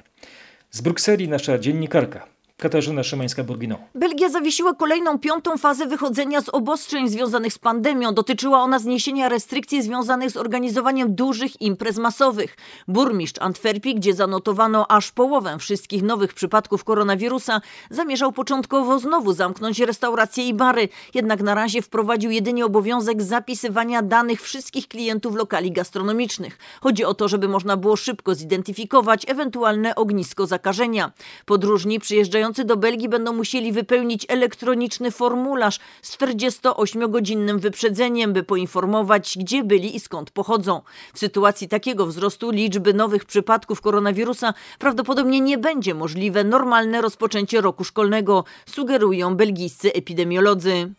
[0.71, 3.77] Z Brukseli nasza dziennikarka Katarzyna Szymańska-Borgino.
[3.95, 8.15] Belgia zawiesiła kolejną piątą fazę wychodzenia z obostrzeń związanych z pandemią.
[8.15, 12.57] Dotyczyła ona zniesienia restrykcji związanych z organizowaniem dużych imprez masowych.
[12.89, 20.49] Burmistrz Antwerpii, gdzie zanotowano aż połowę wszystkich nowych przypadków koronawirusa, zamierzał początkowo znowu zamknąć restauracje
[20.49, 20.89] i bary.
[21.15, 26.59] Jednak na razie wprowadził jedynie obowiązek zapisywania danych wszystkich klientów lokali gastronomicznych.
[26.81, 31.13] Chodzi o to, żeby można było szybko zidentyfikować ewentualne ognisko zakażenia.
[31.47, 39.39] Podróżni przyjeżdżają przyjeżdżający do Belgii będą musieli wypełnić elektroniczny formularz z 48-godzinnym wyprzedzeniem, by poinformować,
[39.39, 40.81] gdzie byli i skąd pochodzą.
[41.15, 47.85] W sytuacji takiego wzrostu liczby nowych przypadków koronawirusa prawdopodobnie nie będzie możliwe normalne rozpoczęcie roku
[47.85, 50.93] szkolnego, sugerują belgijscy epidemiolodzy.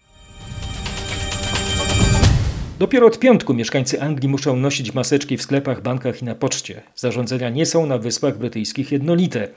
[2.79, 6.81] Dopiero od piątku mieszkańcy Anglii muszą nosić maseczki w sklepach, bankach i na poczcie.
[6.95, 9.47] Zarządzenia nie są na Wyspach Brytyjskich jednolite.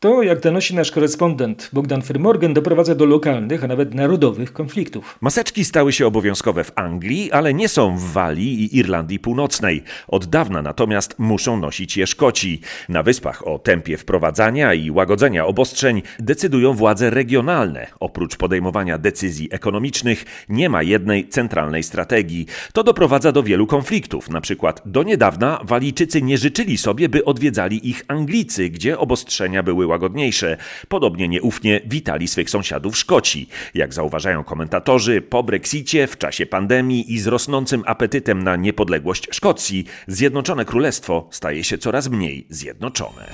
[0.00, 5.18] To, jak donosi nasz korespondent Bogdan Firmorgan, doprowadza do lokalnych, a nawet narodowych konfliktów.
[5.20, 9.82] Maseczki stały się obowiązkowe w Anglii, ale nie są w Walii i Irlandii Północnej.
[10.08, 12.60] Od dawna natomiast muszą nosić je Szkoci.
[12.88, 17.86] Na wyspach o tempie wprowadzania i łagodzenia obostrzeń decydują władze regionalne.
[18.00, 22.46] Oprócz podejmowania decyzji ekonomicznych nie ma jednej centralnej strategii.
[22.72, 24.30] To doprowadza do wielu konfliktów.
[24.30, 29.89] Na przykład do niedawna Walijczycy nie życzyli sobie, by odwiedzali ich Anglicy, gdzie obostrzenia były
[29.90, 30.56] łagodniejsze.
[30.88, 33.48] Podobnie nieufnie witali swych sąsiadów Szkoci.
[33.74, 39.84] Jak zauważają komentatorzy, po Brexicie, w czasie pandemii i z rosnącym apetytem na niepodległość Szkocji,
[40.06, 43.26] Zjednoczone Królestwo staje się coraz mniej zjednoczone.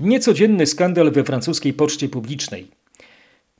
[0.00, 2.70] Niecodzienny skandal we francuskiej poczcie publicznej.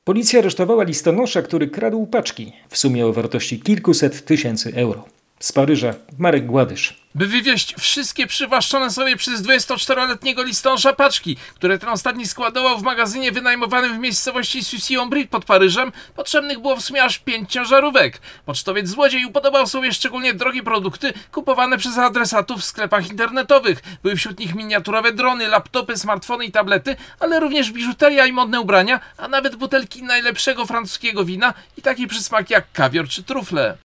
[0.04, 5.13] Policja aresztowała listonosza, który kradł paczki, w sumie o wartości kilkuset tysięcy euro.
[5.40, 7.04] Z Paryża Marek Gładysz.
[7.14, 13.32] By wywieźć wszystkie przywłaszczone sobie przez 24-letniego listonosza paczki, które ten ostatni składował w magazynie
[13.32, 18.20] wynajmowanym w miejscowości Sucy-en-Brie pod Paryżem, potrzebnych było w sumie aż pięć ciężarówek.
[18.46, 23.82] Pocztowiec złodziej upodobał sobie szczególnie drogie produkty kupowane przez adresatów w sklepach internetowych.
[24.02, 29.00] Były wśród nich miniaturowe drony, laptopy, smartfony i tablety, ale również biżuteria i modne ubrania,
[29.16, 33.76] a nawet butelki najlepszego francuskiego wina i takie przysmaki jak kawior czy trufle.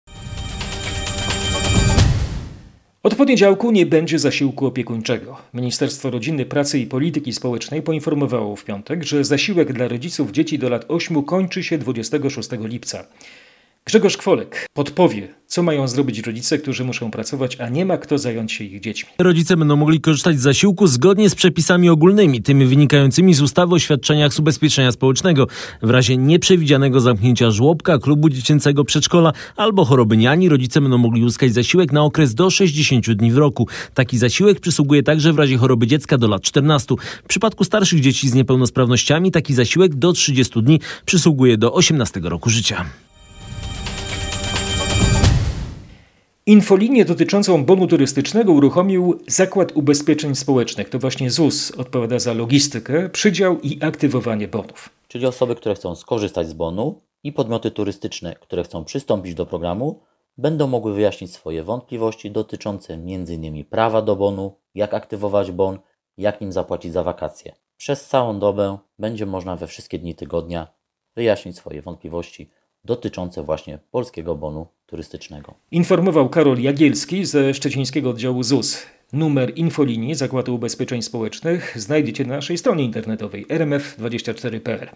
[3.03, 5.37] Od poniedziałku nie będzie zasiłku opiekuńczego.
[5.53, 10.69] Ministerstwo Rodziny, Pracy i Polityki Społecznej poinformowało w piątek, że zasiłek dla rodziców dzieci do
[10.69, 13.05] lat 8 kończy się 26 lipca.
[13.89, 18.51] Grzegorz Kwolek podpowie, co mają zrobić rodzice, którzy muszą pracować, a nie ma kto zająć
[18.51, 19.09] się ich dziećmi.
[19.19, 23.79] Rodzice będą mogli korzystać z zasiłku zgodnie z przepisami ogólnymi, tymi wynikającymi z ustawy o
[23.79, 25.47] świadczeniach z ubezpieczenia społecznego.
[25.81, 31.53] W razie nieprzewidzianego zamknięcia żłobka, klubu dziecięcego przedszkola albo choroby niani, rodzice będą mogli uzyskać
[31.53, 33.67] zasiłek na okres do 60 dni w roku.
[33.93, 36.95] Taki zasiłek przysługuje także w razie choroby dziecka do lat 14.
[37.23, 42.49] W przypadku starszych dzieci z niepełnosprawnościami taki zasiłek do 30 dni przysługuje do 18 roku
[42.49, 42.85] życia.
[46.49, 50.89] Infolinię dotyczącą bonu turystycznego uruchomił Zakład Ubezpieczeń Społecznych.
[50.89, 54.89] To właśnie ZUS odpowiada za logistykę, przydział i aktywowanie bonów.
[55.07, 59.99] Czyli osoby, które chcą skorzystać z bonu i podmioty turystyczne, które chcą przystąpić do programu,
[60.37, 63.65] będą mogły wyjaśnić swoje wątpliwości dotyczące m.in.
[63.65, 65.79] prawa do bonu, jak aktywować bon,
[66.17, 67.55] jak nim zapłacić za wakacje.
[67.77, 70.67] Przez całą dobę będzie można we wszystkie dni tygodnia
[71.15, 72.49] wyjaśnić swoje wątpliwości
[72.85, 75.53] dotyczące właśnie polskiego bonu turystycznego.
[75.71, 78.85] Informował Karol Jagielski ze szczecińskiego oddziału ZUS.
[79.13, 84.89] Numer infolinii Zakładu Ubezpieczeń Społecznych znajdziecie na naszej stronie internetowej rmf24.pl.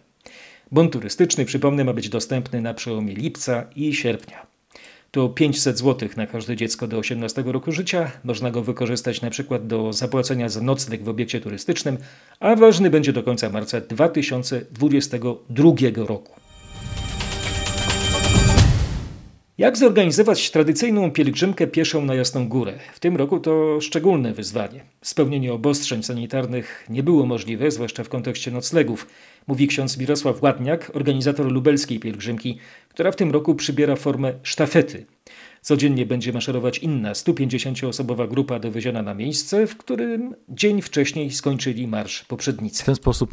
[0.72, 4.48] Bon turystyczny, przypomnę, ma być dostępny na przełomie lipca i sierpnia.
[5.12, 8.12] To 500 zł na każde dziecko do 18 roku życia.
[8.24, 11.98] Można go wykorzystać na przykład do zapłacenia za nocleg w obiekcie turystycznym,
[12.39, 16.42] a ważny będzie do końca marca 2022 roku.
[19.58, 22.80] Jak zorganizować tradycyjną pielgrzymkę pieszą na Jasną Górę?
[22.94, 24.84] W tym roku to szczególne wyzwanie.
[25.02, 29.08] Spełnienie obostrzeń sanitarnych nie było możliwe, zwłaszcza w kontekście noclegów,
[29.48, 32.58] mówi ksiądz Mirosław Ładniak, organizator lubelskiej pielgrzymki,
[32.89, 35.06] która w tym roku przybiera formę sztafety.
[35.63, 42.23] Codziennie będzie maszerować inna 150-osobowa grupa dowieziona na miejsce, w którym dzień wcześniej skończyli marsz
[42.23, 42.84] poprzednicy.
[42.84, 43.32] W ten sposób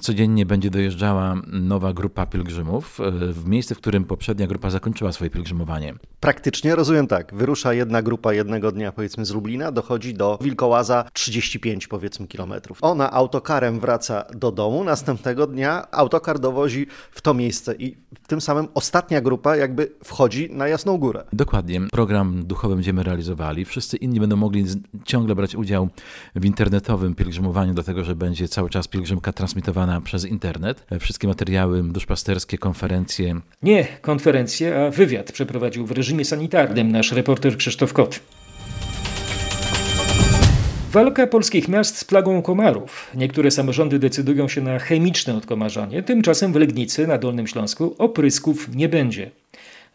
[0.00, 5.30] codziennie będzie dojeżdżała nowa grupa pielgrzymów e, w miejsce, w którym poprzednia grupa zakończyła swoje
[5.30, 5.94] pielgrzymowanie.
[6.20, 7.34] Praktycznie rozumiem tak.
[7.34, 12.78] Wyrusza jedna grupa jednego dnia powiedzmy z Lublina, dochodzi do Wilkołaza 35 powiedzmy kilometrów.
[12.82, 18.68] Ona autokarem wraca do domu, następnego dnia autokar dowozi w to miejsce i tym samym
[18.74, 21.24] ostatnia grupa jakby wchodzi na Jasną Górę.
[21.32, 21.55] Dokładnie
[21.90, 23.64] Program duchowy będziemy realizowali.
[23.64, 24.64] Wszyscy inni będą mogli
[25.04, 25.88] ciągle brać udział
[26.34, 30.86] w internetowym pielgrzymowaniu, dlatego że będzie cały czas pielgrzymka transmitowana przez internet.
[31.00, 33.40] Wszystkie materiały duszpasterskie, konferencje.
[33.62, 38.20] Nie konferencje, a wywiad przeprowadził w reżimie sanitarnym nasz reporter Krzysztof Kot.
[40.92, 43.10] Walka polskich miast z plagą komarów.
[43.14, 48.88] Niektóre samorządy decydują się na chemiczne odkomarzanie, tymczasem w Legnicy na Dolnym Śląsku oprysków nie
[48.88, 49.30] będzie.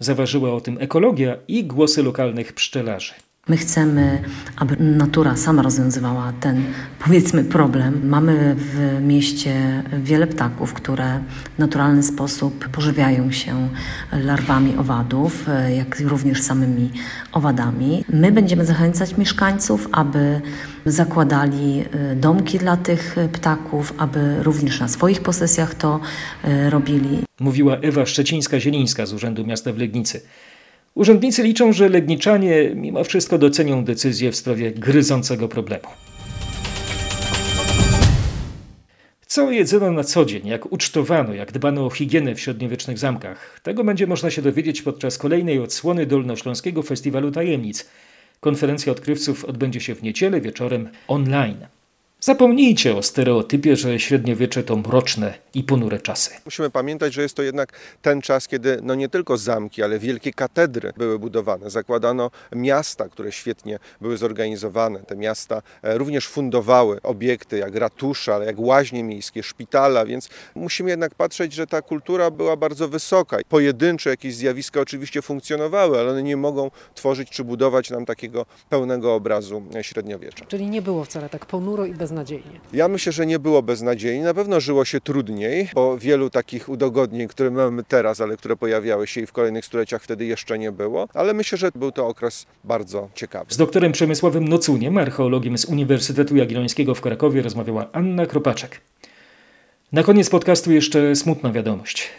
[0.02, 3.14] Zaważyła o tym ekologia i głosy lokalnych pszczelarzy.
[3.48, 4.22] My chcemy,
[4.56, 6.64] aby natura sama rozwiązywała ten,
[7.00, 8.10] powiedzmy, problem.
[8.10, 11.20] Mamy w mieście wiele ptaków, które
[11.56, 13.70] w naturalny sposób pożywiają się
[14.12, 15.46] larwami owadów,
[15.78, 16.90] jak również samymi
[17.32, 18.06] owadami.
[18.10, 20.42] My będziemy zachęcać mieszkańców, aby
[20.86, 26.00] zakładali e, domki dla tych ptaków, aby również na swoich posesjach to
[26.44, 27.24] e, robili.
[27.40, 30.22] Mówiła Ewa Szczecińska-Zielińska z Urzędu Miasta w Legnicy.
[30.96, 35.88] Urzędnicy liczą, że Legniczanie mimo wszystko docenią decyzję w sprawie gryzącego problemu.
[39.28, 43.84] Co jedzono na co dzień, jak ucztowano, jak dbano o higienę w średniowiecznych zamkach, tego
[43.84, 47.90] będzie można się dowiedzieć podczas kolejnej odsłony Dolnośląskiego Festiwalu Tajemnic.
[48.40, 51.68] Konferencja odkrywców odbędzie się w niedzielę wieczorem online.
[52.24, 56.32] Zapomnijcie o stereotypie, że średniowiecze to mroczne i ponure czasy.
[56.46, 60.34] Musimy pamiętać, że jest to jednak ten czas, kiedy no nie tylko zamki, ale wielkie
[60.34, 61.70] katedry były budowane.
[61.70, 65.00] Zakładano miasta, które świetnie były zorganizowane.
[65.00, 70.90] Te miasta e, również fundowały obiekty jak ratusza, ale jak łaźnie miejskie, szpitala, więc musimy
[70.90, 73.38] jednak patrzeć, że ta kultura była bardzo wysoka.
[73.50, 79.16] Pojedyncze jakieś zjawiska oczywiście funkcjonowały, ale one nie mogą tworzyć czy budować nam takiego pełnego
[79.16, 80.46] obrazu średniowiecza.
[80.46, 82.60] Czyli nie było wcale tak ponuro i bez beznadziejnie?
[82.74, 84.24] Ja myślę, że nie było beznadziejnie.
[84.24, 89.08] Na pewno żyło się trudniej, bo wielu takich udogodnień, które mamy teraz, ale które pojawiały
[89.08, 91.08] się i w kolejnych stuleciach wtedy jeszcze nie było.
[91.14, 93.54] Ale myślę, że był to okres bardzo ciekawy.
[93.54, 98.82] Z doktorem Przemysławem Nocuniem, archeologiem z Uniwersytetu Jagiellońskiego w Krakowie rozmawiała Anna Kropaczek.
[99.92, 102.10] Na koniec podcastu jeszcze smutna wiadomość.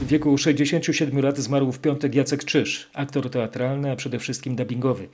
[0.00, 5.08] W wieku 67 lat zmarł w piątek Jacek Czyż, aktor teatralny, a przede wszystkim dubbingowy.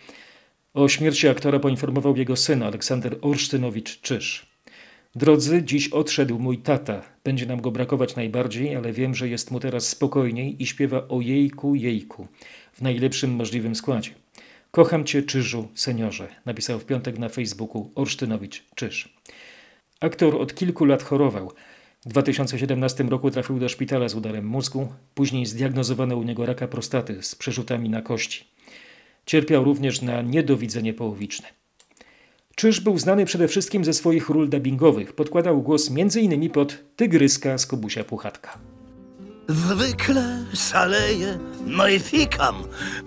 [0.74, 4.46] O śmierci aktora poinformował jego syn Aleksander Orsztynowicz-Czyż.
[5.14, 7.02] Drodzy, dziś odszedł mój tata.
[7.24, 11.20] Będzie nam go brakować najbardziej, ale wiem, że jest mu teraz spokojniej i śpiewa o
[11.20, 12.28] jejku, jejku
[12.72, 14.10] w najlepszym możliwym składzie.
[14.70, 19.16] Kocham cię, Czyżu, seniorze, napisał w piątek na Facebooku Orsztynowicz Czyż.
[20.00, 21.52] Aktor od kilku lat chorował.
[22.06, 27.22] W 2017 roku trafił do szpitala z udarem mózgu, później zdiagnozowano u niego raka prostaty
[27.22, 28.44] z przerzutami na kości.
[29.30, 31.48] Cierpiał również na niedowidzenie połowiczne.
[32.54, 35.12] Czyż był znany przede wszystkim ze swoich ról dubbingowych.
[35.12, 36.50] Podkładał głos m.in.
[36.50, 38.58] pod Tygryska z Kubusia Puchatka.
[39.48, 42.54] Zwykle szaleję, no i fikam,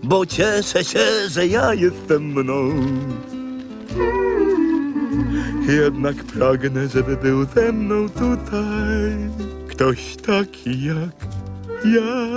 [0.03, 2.69] bo cieszę się, że ja jestem mną.
[5.67, 9.17] Jednak pragnę, żeby był ze mną tutaj
[9.67, 11.15] ktoś taki jak
[11.85, 12.33] ja.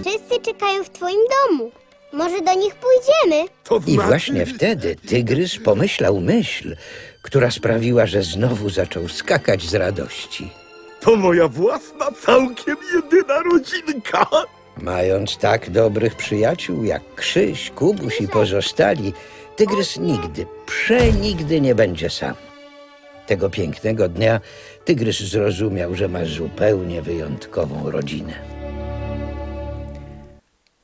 [0.00, 1.79] Wszyscy czekają w twoim domu.
[2.12, 3.48] Może do nich pójdziemy?
[3.86, 6.76] I właśnie wtedy tygrys pomyślał myśl,
[7.22, 10.50] która sprawiła, że znowu zaczął skakać z radości.
[11.00, 14.26] To moja własna, całkiem jedyna rodzinka.
[14.76, 19.12] Mając tak dobrych przyjaciół jak Krzyś, Kubuś i pozostali,
[19.56, 22.34] tygrys nigdy, przenigdy nie będzie sam.
[23.26, 24.40] Tego pięknego dnia
[24.84, 28.59] tygrys zrozumiał, że ma zupełnie wyjątkową rodzinę.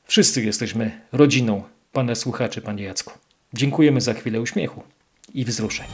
[0.07, 3.13] Wszyscy jesteśmy rodziną pana słuchaczy, panie Jacku.
[3.53, 4.83] Dziękujemy za chwilę uśmiechu
[5.33, 5.87] i wzruszeń.